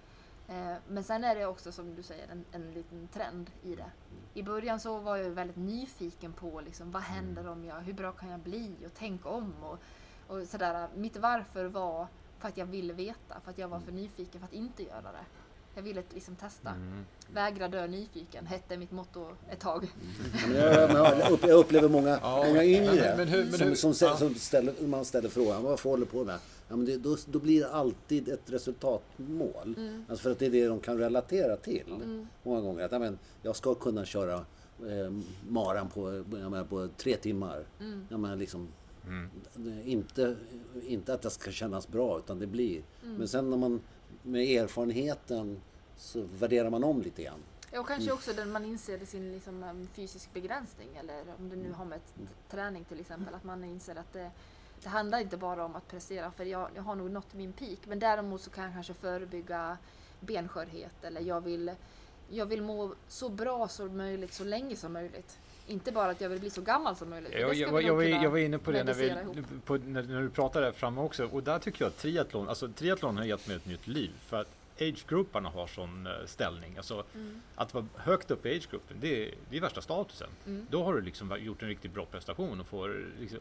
[0.48, 3.90] Eh, men sen är det också som du säger en, en liten trend i det.
[4.34, 8.12] I början så var jag väldigt nyfiken på liksom, vad händer om jag, hur bra
[8.12, 9.78] kan jag bli och tänk om och,
[10.36, 10.88] och sådär.
[10.94, 12.06] Mitt varför var
[12.38, 15.02] för att jag ville veta, för att jag var för nyfiken för att inte göra
[15.12, 15.24] det.
[15.74, 16.70] Jag ville liksom testa.
[16.70, 17.04] Mm.
[17.32, 19.92] Vägra dö nyfiken hette mitt motto ett tag.
[20.46, 20.56] Men
[21.46, 24.16] jag, upplever många, Ja, många yngre men- men hur- men som, hur- som, ja.
[24.16, 26.38] som ställer, man ställer frågan vad håller på med?
[26.72, 29.74] Ja, men det, då, då blir det alltid ett resultatmål.
[29.76, 30.04] Mm.
[30.08, 32.26] Alltså för att det är det de kan relatera till Mm.
[32.42, 32.84] många gånger.
[32.84, 34.34] Att, ja, men, jag ska kunna köra
[34.80, 35.12] eh,
[35.48, 37.64] maran på, jag menar, på tre timmar.
[37.80, 38.06] Mm.
[38.08, 38.68] Jag menar, liksom,
[39.06, 39.28] Mm.
[39.84, 40.36] inte,
[40.86, 42.82] inte att det ska kännas bra utan det blir.
[43.04, 43.16] Mm.
[43.16, 43.80] Men sen när man
[44.22, 45.60] med erfarenheten
[45.96, 47.40] så värderar man om lite grann.
[47.72, 51.72] Ja, och kanske också när man inser sin liksom, fysisk begränsning eller om det nu
[51.72, 52.00] har med
[52.50, 53.34] träning till exempel.
[53.34, 54.30] Att man inser att det,
[54.82, 57.78] det handlar inte bara om att prestera för jag, jag har nog nått min peak.
[57.86, 59.78] Men däremot så kan jag kanske förebygga
[60.20, 61.72] benskörhet eller jag vill,
[62.30, 65.38] jag vill må så bra som möjligt så länge som möjligt.
[65.66, 67.32] Inte bara att jag vill bli så gammal som möjligt.
[67.32, 69.14] Jag, jag, jag, jag var inne på det när, vi,
[69.64, 71.26] på, när, när du pratade där framme också.
[71.26, 74.10] Och där tycker jag att triathlon, alltså triathlon har gett mig ett nytt liv.
[74.26, 74.48] För att
[74.80, 76.76] age-grupparna har sån eh, ställning.
[76.76, 77.42] Alltså Mm.
[77.54, 80.28] att vara högt upp i age-gruppen, det, är- det är värsta statusen.
[80.46, 80.66] Mm.
[80.70, 83.38] Då har du liksom gjort en riktigt bra prestation och får liksom,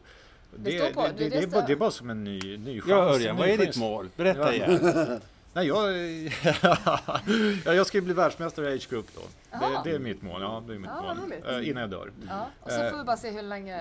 [0.56, 2.10] Det står på- det, det- det, det det, är bara, står- det är bara som
[2.10, 2.90] en ny, ny chans.
[2.90, 4.08] Ja, Örjan, vad är ditt mål?
[4.16, 4.80] Berätta igen.
[5.54, 5.92] Nej, jag,
[7.64, 9.20] ja, jag ska ju bli världsmästare i age-grupp då.
[9.58, 10.40] Det, det är mitt mål.
[10.42, 11.60] Ja, det är mitt Ja, vad mål.
[11.62, 12.10] Eh, innan jag dör.
[12.28, 13.80] Ja, och så Eh, får vi bara se hur länge...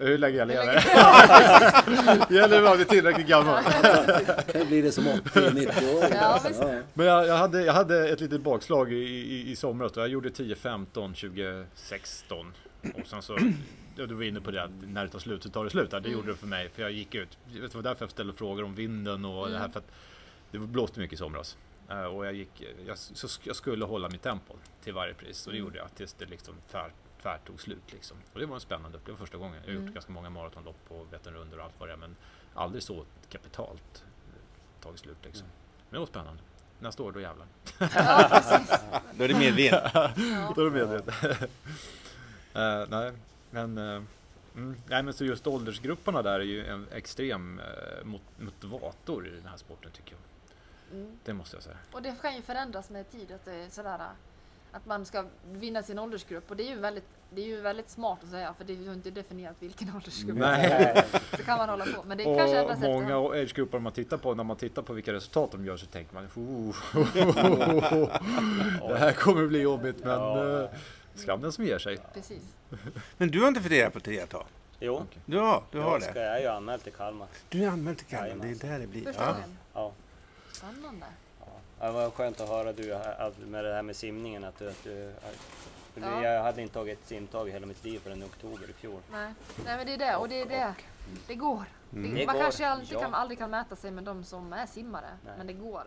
[0.00, 0.74] Hur länge jag lever.
[2.34, 3.62] Gäller att bli tillräckligt gammal.
[4.52, 6.04] kan bli det som 80-90 år.
[6.14, 6.62] Ja, visst.
[6.94, 9.92] Men jag, jag, hade, jag hade ett litet bakslag i, i, i somras.
[9.92, 10.00] då.
[10.00, 12.52] Jag gjorde 10, 15, 2016.
[12.94, 13.38] Och sen så,
[14.06, 15.88] du var inne på det att när det tar slut så tar det slut.
[15.92, 16.18] Ja, Det Mm.
[16.20, 16.68] gjorde det för mig.
[16.68, 17.38] För jag gick ut.
[17.52, 19.64] Det var därför jag ställde frågor om vinden och det här.
[19.64, 19.72] Mm.
[19.72, 19.90] För att
[20.50, 21.56] det blåste mycket i somras.
[21.88, 25.46] Eh, Och jag, gick, jag, så sk- jag skulle hålla mitt tempo till varje pris.
[25.46, 25.66] Och det Mm.
[25.66, 27.92] gjorde jag tills det liksom tvär, tvärt tog slut.
[27.92, 28.16] Liksom.
[28.32, 29.54] Och det var en spännande upplevelse första gången.
[29.54, 29.84] Jag har Mm.
[29.86, 31.96] gjort ganska många maratonlopp och Vätternrundor och allt vad det är.
[31.96, 32.16] Men
[32.54, 35.46] aldrig så kapitalt eh, tagit slut liksom.
[35.90, 36.42] Men det var spännande.
[36.80, 37.46] Nästa år, då jävlar.
[37.78, 39.00] Ja.
[39.14, 39.58] Då är det vind.
[39.94, 40.10] Ja.
[40.54, 41.14] Då är du medveten.
[42.54, 43.12] Eh, nej,
[43.50, 44.02] men, uh,
[44.56, 47.60] mm, nej, men så just åldersgrupperna där är ju en extrem
[48.04, 50.20] mot, motivator i den här sporten tycker jag.
[50.92, 51.18] Mm.
[51.24, 51.76] Det måste jag säga.
[51.92, 53.32] Och det kan ju förändras med tid.
[53.32, 54.00] Att, det är sådär,
[54.72, 56.50] att man ska vinna sin åldersgrupp.
[56.50, 58.54] Och det är ju väldigt, det är ju väldigt smart att säga.
[58.54, 60.38] För det är ju inte definierat vilken åldersgrupp.
[60.38, 61.04] Nej.
[61.30, 62.04] Så kan man hålla på.
[62.06, 65.12] Men det kanske Och ändras många agegrupper man tittar på, när man tittar på vilka
[65.12, 66.76] resultat de gör så tänker man oh,
[68.88, 70.68] det här kommer bli jobbigt men Ja.
[71.18, 71.98] Skam den som ger sig.
[72.14, 72.42] Precis.
[73.16, 74.44] Men du har inte funderat på triathlon?
[74.80, 76.20] Jo, Du har, du har jag, ska, det?
[76.26, 77.28] jag är ju anmäld till Kalmar.
[77.48, 79.04] Du är anmäld till Kalmar, det är där det blir.
[79.04, 79.32] Första Ja.
[79.32, 79.58] gången.
[79.74, 79.92] Ja.
[80.52, 81.06] Spännande.
[81.80, 84.68] Ja, det var skönt att höra du att- med det här med simningen att du,
[84.68, 85.12] att du
[85.94, 86.22] för Ja.
[86.22, 89.00] Jag hade inte tagit simtag i hela mitt liv förrän i oktober i fjol.
[89.12, 89.32] Nej.
[89.64, 90.16] Nej men det är det.
[90.16, 90.74] Och det är det.
[91.26, 91.64] Det går.
[91.92, 92.10] Mm.
[92.14, 93.00] Det, Det man går, kanske alltid ja.
[93.00, 95.10] kan, aldrig kan mäta sig med de som är simmare.
[95.24, 95.34] Nej.
[95.38, 95.82] Men det går.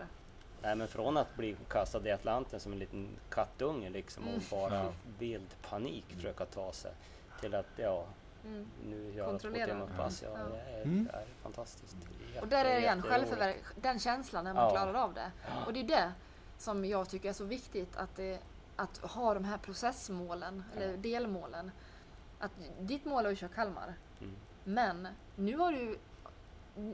[0.62, 4.36] Nej men från att bli kastad i Atlanten som en liten kattunge liksom Mm.
[4.36, 4.84] och bara Ja.
[4.86, 6.92] i vild panik försöka ta sig
[7.40, 8.06] till att ja,
[8.46, 8.68] Mm.
[8.86, 9.66] nu gör Kontrollera.
[9.68, 10.22] timmar pass.
[10.24, 10.44] Ja, Ja.
[10.56, 11.04] det är, Mm.
[11.06, 11.96] det är fantastiskt.
[12.28, 13.10] Jätte- Och där är det igen, jätteroligt.
[13.30, 14.70] självförverk, den känslan när man Ja.
[14.72, 15.32] klarar av det.
[15.66, 16.12] Och det är det
[16.58, 18.40] som jag tycker är så viktigt att, det,
[18.76, 21.72] att ha de här processmålen, eller delmålen.
[22.40, 23.94] Att ditt mål är att köra Kalmar.
[24.22, 24.36] Mm.
[24.64, 25.98] Men nu har du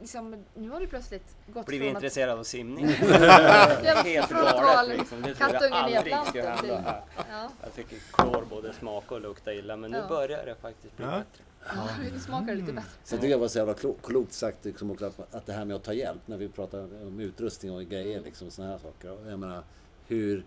[0.02, 2.88] liksom, nu har du plötsligt gått Blivit från att, intresserad av simning.
[4.04, 5.22] Helt att galet liksom.
[5.22, 6.62] Det trodde jag aldrig skulle hända.
[6.62, 7.02] till- här.
[7.16, 10.08] ja, Jag tycker klor både smaka och lukta illa men nu Ja.
[10.08, 11.12] börjar det faktiskt bli Ja.
[11.12, 11.44] bättre.
[11.76, 12.90] ja, nu smakar det lite bättre.
[13.04, 15.54] Sen tycker jag det var så jävla klo- klokt sagt liksom också att, att det
[15.54, 18.80] här med att ta hjälp när vi pratar om utrustning och grejer liksom sådana här
[18.80, 19.12] saker.
[19.12, 19.64] Och Jag menar
[20.08, 20.44] hur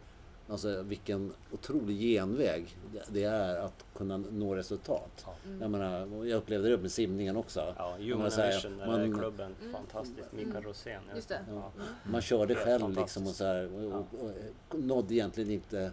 [0.51, 5.27] Alltså vilken otrolig genväg det- det är att kunna nå resultat.
[5.47, 5.61] Mm.
[5.63, 7.75] Jag menar, jag upplevde det med simningen också.
[7.79, 9.73] Ja, Human så Vision, man- klubben, Mm.
[9.73, 10.33] fantastiskt.
[10.33, 11.03] Mikael Rosén.
[11.15, 11.39] Just det.
[11.51, 11.73] Ja.
[12.05, 14.31] Man körde själv liksom och så här, och, och,
[14.69, 15.93] och nådde egentligen inte.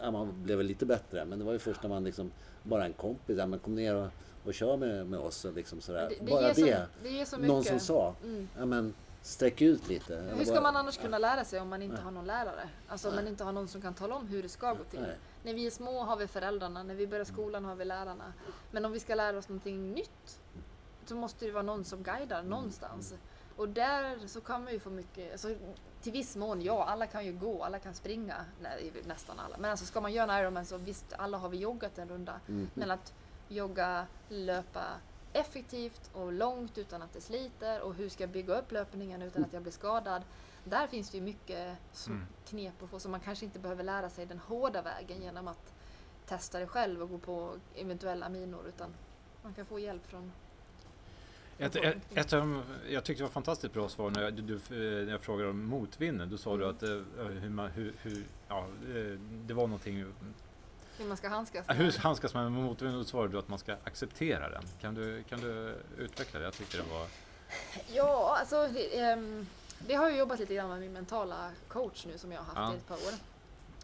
[0.00, 2.30] Ja, man blev väl lite bättre men det var ju först när man liksom
[2.62, 4.06] bara en kompis, ja men kom ner och,
[4.44, 6.08] och kör med, med oss och liksom sådär.
[6.08, 6.86] Det, det, bara så, det.
[7.02, 8.48] det ger så Någon som sa, Mm.
[8.58, 8.94] ja men
[9.26, 10.34] sträck ut lite.
[10.36, 12.68] Hur ska man annars kunna lära sig om man inte har någon lärare?
[12.88, 15.06] Alltså om man inte har någon som kan tala om hur det ska gå till.
[15.42, 18.32] När vi är små har vi föräldrarna, när vi börjar skolan har vi lärarna.
[18.70, 20.40] Men om vi ska lära oss någonting nytt
[21.06, 23.14] så måste det vara någon som guidar någonstans.
[23.56, 25.54] Och där så kan man ju få mycket, alltså,
[26.02, 29.56] till viss mån ja, alla kan ju gå, alla kan springa, nej, nästan alla.
[29.58, 32.40] Men alltså ska man göra en Ironman så visst, alla har vi joggat en runda.
[32.48, 32.70] Mm.
[32.74, 33.14] Men att
[33.48, 34.84] jogga, löpa
[35.40, 39.44] effektivt och långt utan att det sliter och hur ska jag bygga upp löpningen utan
[39.44, 40.22] att jag blir skadad.
[40.64, 42.26] Där finns det ju mycket Mm.
[42.48, 45.72] knep att få så man kanske inte behöver lära sig den hårda vägen genom att
[46.26, 48.94] testa det själv och gå på eventuella minor utan
[49.42, 50.32] man kan få hjälp från
[51.58, 52.32] Ett, ett, ett,
[52.90, 55.50] jag tyckte det var fantastiskt bra svar när jag, du, du, eh, när jag frågade
[55.50, 56.30] om motvinden.
[56.30, 56.76] Då sa du Mm.
[56.76, 60.12] att eh, hur man, hur, hur, ja, eh, det var någonting
[60.98, 62.94] hur man ska handskas med Hur handskas man med motvind?
[62.94, 64.62] Då svarade du att man ska acceptera den.
[64.80, 66.44] Kan du, kan du utveckla det?
[66.44, 67.06] Jag tyckte det var...
[67.92, 69.46] Ja, alltså det, ehm,
[69.86, 72.56] vi har ju jobbat lite grann med min mentala coach nu som jag har haft
[72.56, 72.72] Ja.
[72.74, 73.14] i ett par år.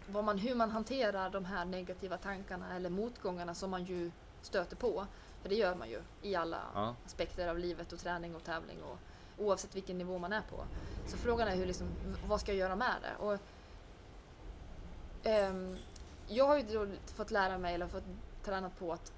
[0.07, 4.11] Vad man, hur man hanterar de här negativa tankarna eller motgångarna som man ju
[4.43, 5.07] stöter på.
[5.43, 6.95] För det gör man ju i alla Ja.
[7.07, 8.99] aspekter av livet och träning och tävling och
[9.45, 10.65] oavsett vilken nivå man är på.
[11.07, 11.87] Så frågan är hur liksom,
[12.27, 13.25] vad ska jag göra med det?
[13.25, 13.39] Och,
[15.23, 15.77] ehm,
[16.35, 18.05] jag har ju då fått lära mig eller fått
[18.45, 19.13] tränat på att,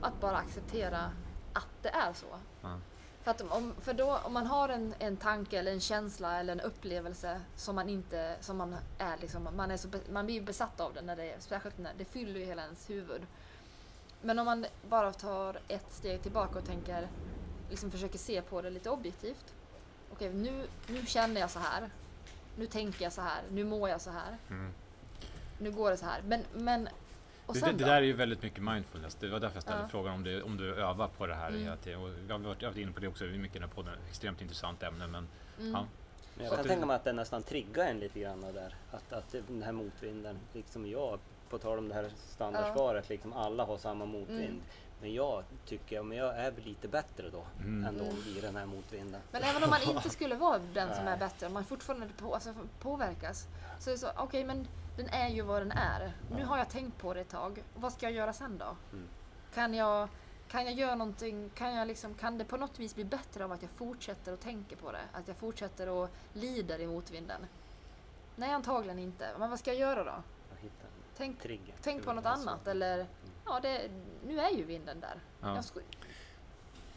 [0.00, 1.12] att bara acceptera
[1.52, 2.26] att det är så.
[2.62, 2.78] Ja.
[3.22, 6.52] För, att om, för då, om man har en, en tanke eller en känsla eller
[6.52, 10.80] en upplevelse som man inte, som man är liksom, man, är så, man blir besatt
[10.80, 13.26] av det när det är, särskilt när det fyller ju hela ens huvud.
[14.22, 17.08] Men om man bara tar ett steg tillbaka och tänker,
[17.70, 19.54] liksom försöker se på det lite objektivt.
[20.12, 21.90] Okej, nu, nu känner jag så här.
[22.56, 23.42] Nu tänker jag så här.
[23.50, 24.38] Nu mår jag så här.
[24.50, 24.72] Mm.
[25.60, 26.22] Nu går det så här.
[26.26, 26.88] Men, men
[27.46, 27.84] och Det, det då?
[27.84, 29.14] där är ju väldigt mycket mindfulness.
[29.14, 29.88] Det var därför jag ställde Ja.
[29.88, 31.62] frågan om, det, om du övar på det här Mm.
[31.62, 32.00] hela tiden.
[32.00, 33.94] Och vi har varit, varit inne på det också mycket i den här podden.
[34.08, 35.06] Extremt intressant ämne.
[35.06, 35.72] Men Mm.
[35.72, 35.86] ja.
[36.34, 38.74] Men jag kan det- tänka mig att det nästan triggar en lite grann där.
[38.90, 41.18] Att, att det- den här motvinden, liksom jag,
[41.50, 44.40] på tal om det här standardsvaret, liksom alla har samma motvind.
[44.40, 44.62] Mm.
[45.00, 47.84] Men jag tycker, men jag är lite bättre då Mm.
[47.86, 48.16] ändå Mm.
[48.36, 49.20] i den här motvinden.
[49.32, 52.34] Men även om man inte skulle vara den som är bättre, om man fortfarande på,
[52.34, 53.46] alltså, påverkas.
[53.78, 54.66] Så är det så, okej men
[54.96, 56.12] den är ju vad den är.
[56.30, 57.62] Nu har jag tänkt på det ett tag.
[57.74, 58.76] Vad ska jag göra sen då?
[58.92, 59.08] Mm.
[59.54, 60.08] Kan jag,
[60.48, 63.52] kan jag göra någonting, kan, jag liksom, kan det på något vis bli bättre av
[63.52, 65.02] att jag fortsätter att tänka på det?
[65.12, 67.46] Att jag fortsätter och lider i motvinden?
[68.36, 69.28] Nej, antagligen inte.
[69.38, 70.22] Men vad ska jag göra då?
[71.16, 71.40] Tänk,
[71.82, 73.06] tänk på något annat eller
[73.46, 73.90] ja, det,
[74.26, 75.20] nu är ju vinden där.
[75.40, 75.54] Ja.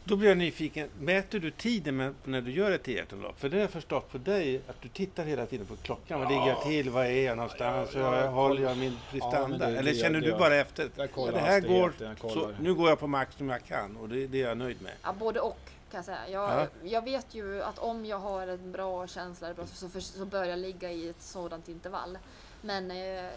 [0.06, 0.88] Då blir jag nyfiken.
[1.00, 3.40] Mäter du tiden med, när du gör ett triathlonlopp?
[3.40, 6.20] För det har jag förstått på dig att du tittar hela tiden på klockan.
[6.20, 6.90] Vad ligger jag till?
[6.90, 7.90] Var är jag någonstans?
[7.94, 9.66] Ja, ja, jag håller jag min prestanda?
[9.66, 10.90] Eller det- känner det- du bara efter?
[10.96, 11.92] Jag Ja, det här går,
[12.30, 14.82] så, nu går jag på max som jag kan och det, det är jag nöjd
[14.82, 14.92] med.
[15.02, 15.58] Ja, både och
[15.90, 16.28] kan jag säga.
[16.28, 16.66] Jag, Ja.
[16.82, 20.58] jag vet ju att om jag har en bra känsla så, så, så bör jag
[20.58, 22.18] ligga i ett sådant intervall.
[22.62, 23.30] Men eh,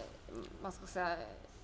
[0.62, 1.16] man ska säga,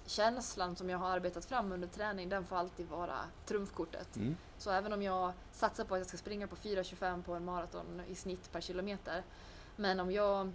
[0.07, 4.17] känslan som jag har arbetat fram under träning, den får alltid vara trumfkortet.
[4.17, 4.37] Mm.
[4.59, 8.03] Så även om jag satsar på att jag ska springa på 4.25 på en maraton
[8.09, 9.23] i snitt per kilometer.
[9.77, 10.53] Men om jag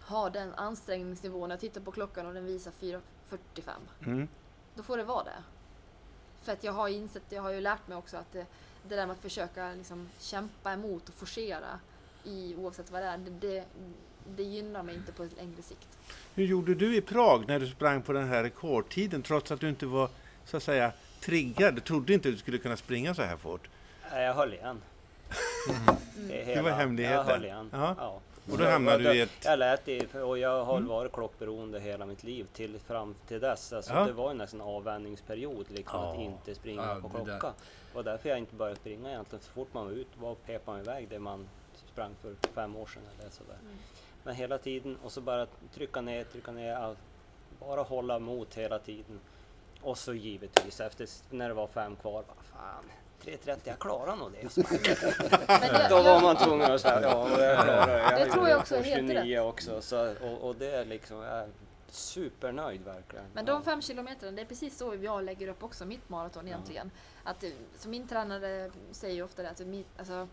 [0.00, 3.00] har den ansträngningsnivån, jag tittar på klockan och den visar 4.45
[4.00, 4.28] Mm.
[4.74, 5.42] då får det vara det.
[6.42, 8.46] För att jag har insett, jag har ju lärt mig också att det,
[8.88, 11.80] det där med att försöka liksom kämpa emot och forcera
[12.24, 13.64] i oavsett vad det är, det, det,
[14.36, 15.88] det gynnar mig inte på ett längre sikt.
[16.34, 19.68] Hur gjorde du i Prag när du sprang på den här rekordtiden trots att du
[19.68, 20.08] inte var
[20.44, 21.74] så att säga triggad?
[21.74, 23.68] Du trodde inte du skulle kunna springa så här fort.
[24.12, 24.82] Jag höll igen.
[26.28, 27.16] Det, är Det var hemligheten.
[27.16, 27.70] Jag höll igen.
[27.72, 28.20] Ja.
[28.52, 29.30] Och då hamnade du i ett...
[29.44, 30.88] Jag lät i, och jag har Mm.
[30.88, 33.72] varit klockberoende hela mitt liv till fram till dess.
[33.72, 34.04] Alltså Ja.
[34.04, 36.12] Det var ju nästan en avvänjningsperiod liksom Ja.
[36.12, 37.38] att inte springa Ja, på det där.
[37.40, 37.54] klocka.
[37.90, 39.44] Det var därför jag inte började springa egentligen.
[39.44, 41.48] Så fort man var ute var pep man iväg det man
[41.92, 43.56] sprang för fem år sedan eller sådär.
[43.62, 43.76] Mm.
[44.24, 46.96] Men hela tiden och så bara trycka ner, trycka ner, all,
[47.60, 49.20] bara hålla emot hela tiden.
[49.82, 52.84] Och så givetvis efter när det var fem kvar, vad fan
[53.22, 54.56] 3.30, jag klarar nog det.
[55.48, 58.24] Men det, Då var jag, man tvungen att säga ja, jag klarar det.
[58.24, 59.82] Det tror jag också är helt 29 också.
[59.82, 61.48] Så, och, och det är liksom, jag är
[61.88, 63.24] supernöjd verkligen.
[63.32, 66.90] men de fem kilometerna, det är precis så jag lägger upp också mitt maraton egentligen.
[67.24, 69.60] Att, eh, så min tränare säger ju ofta det att
[69.98, 70.28] alltså,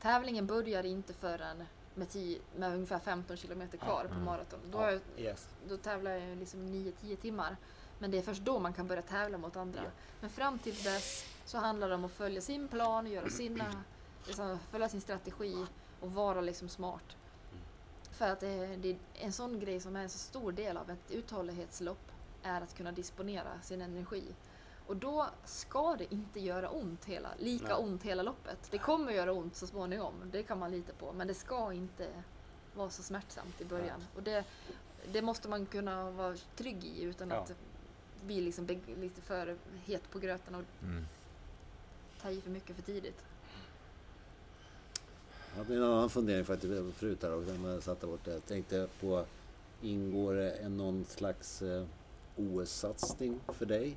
[0.00, 4.24] tävlingen börjar inte förrän med, 10, med ungefär 15 kilometer kvar på Mm.
[4.24, 4.60] maraton.
[4.72, 5.48] Då, har jag, Yes.
[5.68, 7.56] då tävlar jag liksom 9-10 timmar.
[7.98, 9.80] Men det är först då man kan börja tävla mot andra.
[9.84, 9.90] Ja.
[10.20, 13.64] Men fram till dess så handlar det om att följa sin plan, göra sina,
[14.26, 15.66] liksom, följa sin strategi
[16.00, 17.16] och vara liksom smart.
[18.10, 20.90] För att det, det är en sån grej som är en så stor del av
[20.90, 22.10] ett uthållighetslopp
[22.42, 24.24] är att kunna disponera sin energi.
[24.90, 27.74] Och då ska det inte göra ont hela, lika Nej.
[27.84, 28.68] ont hela loppet.
[28.70, 31.12] Det kommer göra ont så småningom, det kan man lita på.
[31.12, 32.08] Men det ska inte
[32.74, 34.04] vara så smärtsamt i början.
[34.16, 34.44] Och det,
[35.12, 37.36] det måste man kunna vara trygg i utan Ja.
[37.36, 37.52] att
[38.26, 38.66] bli liksom
[39.00, 41.04] lite för het på gröten och Mm.
[42.22, 43.24] ta i för mycket för tidigt.
[45.56, 48.30] Jag hade en annan fundering faktiskt förut här också, när jag satt där borta.
[48.30, 49.24] Jag tänkte på,
[49.82, 51.84] ingår det en någon slags eh,
[52.36, 53.96] OS-satsning för dig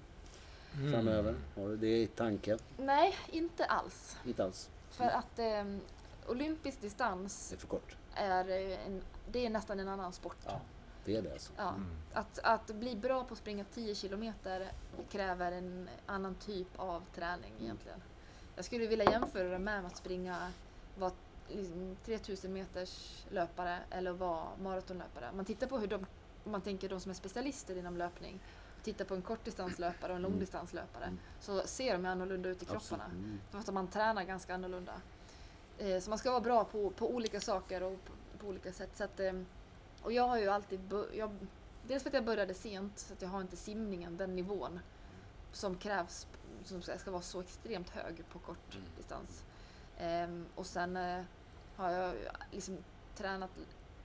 [0.77, 0.91] Mm.
[0.91, 1.35] framöver?
[1.55, 2.59] Har du det i tanken?
[2.77, 4.17] Nej, inte alls.
[4.25, 4.69] Inte alls.
[4.89, 5.63] För att eh,
[6.27, 7.95] olympisk distans Det är för kort.
[8.15, 10.37] är, eh, en, det är nästan en annan sport.
[10.45, 10.61] Ja.
[11.05, 11.51] Det är det alltså.
[11.57, 11.69] Ja.
[11.69, 11.85] Mm.
[12.13, 14.71] Att, att bli bra på att springa 10 kilometer
[15.09, 18.01] kräver en annan typ av träning egentligen.
[18.55, 20.51] Jag skulle vilja jämföra det med att springa
[20.97, 21.11] vara
[21.49, 25.31] liksom 3000 meters löpare eller vara maratonlöpare.
[25.35, 26.05] Man tittar på hur de,
[26.43, 28.39] man tänker de som är specialister inom löpning,
[28.83, 30.31] tittar på en kortdistanslöpare och en Mm.
[30.31, 31.19] långdistanslöpare, Mm.
[31.39, 33.03] så ser de annorlunda ut i kropparna.
[33.05, 33.41] Absolut.
[33.51, 34.93] För att man tränar ganska annorlunda.
[35.77, 38.89] Eh, så man ska vara bra på, på olika saker och på, på olika sätt.
[38.97, 39.33] Så att, eh,
[40.01, 40.93] och jag har ju alltid...
[41.13, 41.35] Jag,
[41.87, 44.79] dels för att jag började sent, så att jag har inte simningen, den nivån
[45.51, 46.27] som krävs,
[46.63, 48.85] som ska ska vara så extremt hög på kort Mm.
[48.97, 49.43] distans.
[49.97, 51.23] Ehm, och sen eh,
[51.75, 52.15] har jag
[52.51, 52.77] liksom
[53.15, 53.49] tränat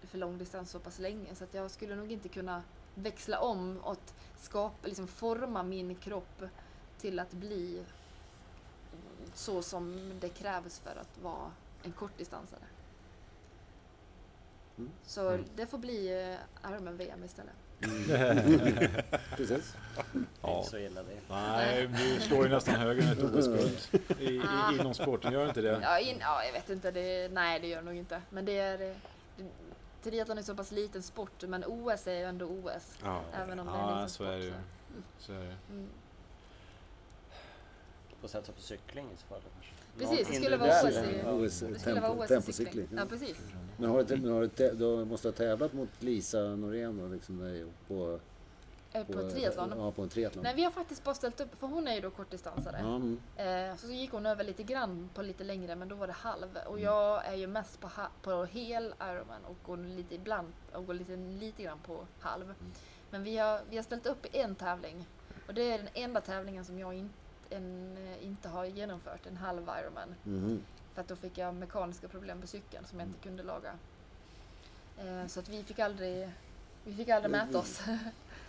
[0.02, 2.62] för långdistans så pass länge så att jag skulle nog inte kunna
[3.02, 6.42] växla om och att skapa, liksom forma min kropp
[7.00, 7.82] till att bli
[9.34, 11.50] så som det krävs för att vara
[11.82, 12.60] en kortdistansare.
[14.78, 14.90] Mm.
[15.06, 15.44] Så Mm.
[15.56, 16.28] det får bli
[16.64, 17.54] eh, Ironman-VM istället.
[19.36, 19.74] Precis.
[20.42, 20.56] Ja.
[20.58, 21.16] Inte så illa det.
[21.28, 23.78] Nej, du slår ju nästan högre än ett OS-guld
[24.18, 24.40] i, i,
[24.80, 25.78] inom sporten, gör inte det?
[25.82, 26.90] Ja, in, ja, jag vet inte.
[26.90, 28.22] Det, nej, det gör nog inte.
[28.30, 28.90] Men det är...
[28.90, 28.96] eh,
[29.36, 29.44] det-
[30.02, 32.98] Triathlon är så pass liten sport, men OS är ju ändå OS.
[33.02, 33.22] Ja.
[33.34, 34.26] Även om det är en Ja, liten så sport.
[34.26, 34.52] är det så.
[35.18, 35.56] Så är det.
[35.70, 35.88] Mm.
[38.20, 39.40] Får satsa på cykling i så fall.
[39.98, 41.32] Precis, det skulle vara OS i- Ja.
[41.32, 42.82] OS, Det skulle vara tempo, OS i tempocykling.
[42.84, 42.98] cykling.
[42.98, 43.36] Ja, precis.
[43.76, 47.66] Men har du, har du, du måste ha tävlat mot Lisa Norén då, liksom, där
[48.92, 49.72] på, Eh, På triathlon.
[49.78, 50.44] Ja, på en triathlon.
[50.44, 52.76] Nej, vi har faktiskt bara ställt upp, för hon är ju då kortdistansare.
[52.78, 53.20] Mm.
[53.36, 56.56] Eh, så gick hon över lite grann på lite längre, men då var det halv.
[56.66, 56.84] Och Mm.
[56.84, 57.90] jag är ju mest på,
[58.22, 62.44] på hel Ironman och går lite ibland och går lite, lite grann på halv.
[62.44, 62.56] Mm.
[63.10, 65.06] Men vi har, vi har ställt upp i en tävling
[65.46, 67.10] och det är den enda tävlingen som jag in,
[67.50, 70.14] en, eh, inte har genomfört, en halv Ironman.
[70.24, 70.62] Mhm.
[70.94, 73.72] För att då fick jag mekaniska problem på cykeln som jag inte kunde laga.
[74.98, 76.30] Eh, så att vi fick aldrig,
[76.84, 77.80] vi fick aldrig mäta oss.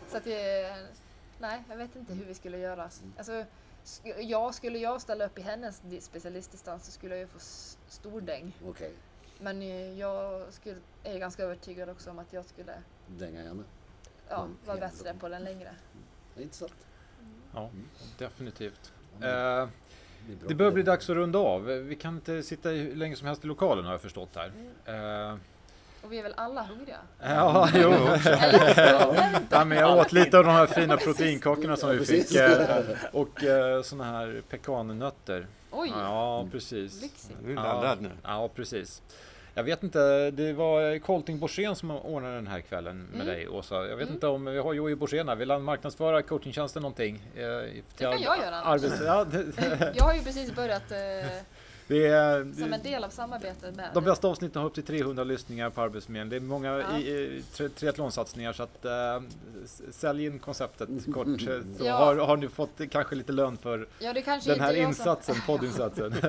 [0.07, 0.75] så att det,
[1.39, 2.89] nej, jag vet inte hur vi skulle göra.
[3.17, 3.45] Alltså,
[4.17, 7.77] jag, skulle jag ställa upp i hennes di- specialistdistans så skulle jag ju få s-
[7.87, 8.57] stordäng.
[8.67, 8.93] Okej,
[9.39, 12.73] Men eh, jag skulle, är ganska övertygad också om att jag skulle
[13.07, 13.63] dänga henne.
[14.29, 15.71] ja, Mm, vara bättre på den längre.
[16.35, 16.73] Det är intressant.
[17.53, 17.69] Ja,
[18.17, 18.91] definitivt.
[19.21, 19.27] Ja,
[19.61, 19.69] Eh,
[20.47, 21.63] det börjar bli dags att runda av.
[21.65, 24.51] Vi kan inte sitta hur länge som helst i lokalen har jag förstått här.
[24.85, 25.31] Mm.
[25.31, 25.37] Eh,
[26.01, 26.97] Och vi är väl alla hungriga?
[27.23, 27.93] ja, jo.
[29.49, 32.35] Ja, men jag åt lite av de här fina proteinkakorna som vi fick.
[32.35, 32.79] eh,
[33.11, 35.47] Och eh, såna här pekannötter.
[35.71, 37.01] Oj, Ja, precis.
[37.01, 37.37] lyxigt.
[37.45, 37.63] Du är Ja.
[37.63, 38.09] laddad nu.
[38.23, 39.01] Ja, precis.
[39.53, 43.27] Jag vet inte, det var Colting Borssén som ordnade den här kvällen med Mm.
[43.27, 43.75] dig Åsa.
[43.75, 44.13] Jag vet Mm.
[44.13, 47.21] inte om, vi har Jojje Borssén här, vill han marknadsföra coachingtjänsten någonting?
[47.35, 48.55] Eh, det kan jag göra.
[48.61, 49.45] Arbets, ja, det,
[49.95, 50.97] Jag har ju precis börjat eh,
[51.89, 55.23] det är, som en del av samarbetet med de bästa avsnitten har upp till 300
[55.23, 56.29] lyssningar på Arbetsförmedlingen.
[56.29, 56.97] Det är många Ja.
[56.97, 58.91] i, i, tri- triathlonsatsningar så att äh,
[59.91, 61.27] sälj in konceptet kort.
[61.27, 61.35] eh,
[61.77, 61.97] Så Ja.
[61.97, 66.15] har, har ni fått kanske lite lön för Ja, den här jag som- insatsen, poddinsatsen.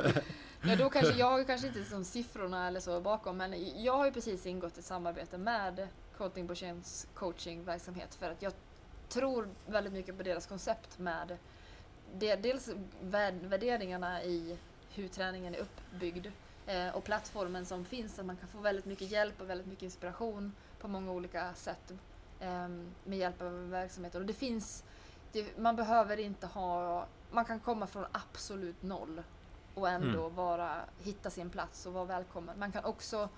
[0.63, 4.13] Ja, då kanske jag kanske inte som siffrorna eller så bakom, men jag har ju
[4.13, 8.53] precis ingått ett samarbete med Coaching Borséns coachingverksamhet för att jag
[9.09, 11.37] tror väldigt mycket på deras koncept med
[12.15, 12.69] det, dels
[13.03, 14.57] värd- värderingarna i
[14.95, 16.27] hur träningen är uppbyggd
[16.67, 19.83] eh, och plattformen som finns, att man kan få väldigt mycket hjälp och väldigt mycket
[19.83, 21.93] inspiration på många olika sätt
[22.41, 22.69] eh,
[23.05, 24.21] med hjälp av verksamheten.
[24.21, 24.85] Och det finns,
[25.33, 29.23] det, man behöver inte ha, man kan komma från absolut noll
[29.75, 32.59] och ändå vara, hitta sin plats och vara välkommen.
[32.59, 33.29] Man kan också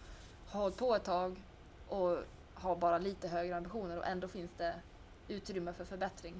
[0.46, 1.42] ha hållit på ett tag
[1.88, 2.18] och
[2.54, 4.74] ha bara lite högre ambitioner och ändå finns det
[5.28, 6.34] utrymme för förbättring.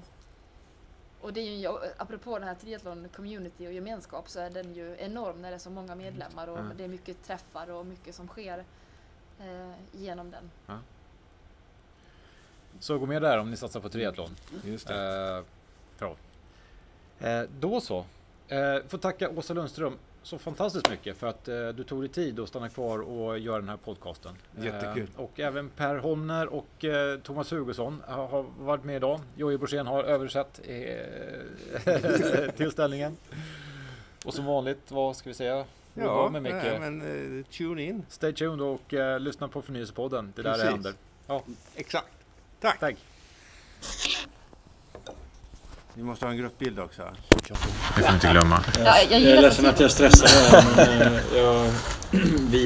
[1.23, 4.95] Och det är ju, apropå den här triathlon community och gemenskap så är den ju
[4.99, 6.77] enorm när det är så många medlemmar och Mm.
[6.77, 8.63] det är mycket träffar och mycket som sker.
[9.39, 10.51] eh, genom den.
[12.79, 14.35] Så gå med där om ni satsar på triathlon.
[14.63, 15.37] Just det.
[15.37, 15.43] Eh,
[15.99, 16.15] bra.
[17.29, 18.05] Eh, då så.
[18.47, 22.39] Eh, får tacka Åsa Lundström så fantastiskt mycket för att eh, du tog dig tid
[22.39, 24.35] att stanna kvar och göra den här podcasten.
[24.61, 25.07] Jättekul.
[25.15, 29.19] Eh, och även Per Holmner och eh, Thomas Hugosson har, har varit med idag.
[29.35, 33.17] Jojje Borssén har översatt eh, tillställningen.
[34.25, 35.65] Och som vanligt, vad ska vi säga?
[35.93, 36.79] Ja, med nej, mycket.
[36.79, 37.01] men
[37.39, 38.05] eh, tune in.
[38.09, 40.33] Stay tuned och eh, lyssna på Förnyelsepodden.
[40.35, 40.69] Det där Precis.
[40.69, 40.93] händer.
[41.75, 42.07] Exakt.
[42.59, 42.79] Tack.
[42.79, 42.95] Tack.
[45.95, 47.01] Vi måste ha en gruppbild också.
[47.29, 48.63] Det får vi inte glömma.
[48.85, 51.69] Ja, jag Jag är ledsen att jag stressar här, men eh, jag,
[52.49, 52.61] vi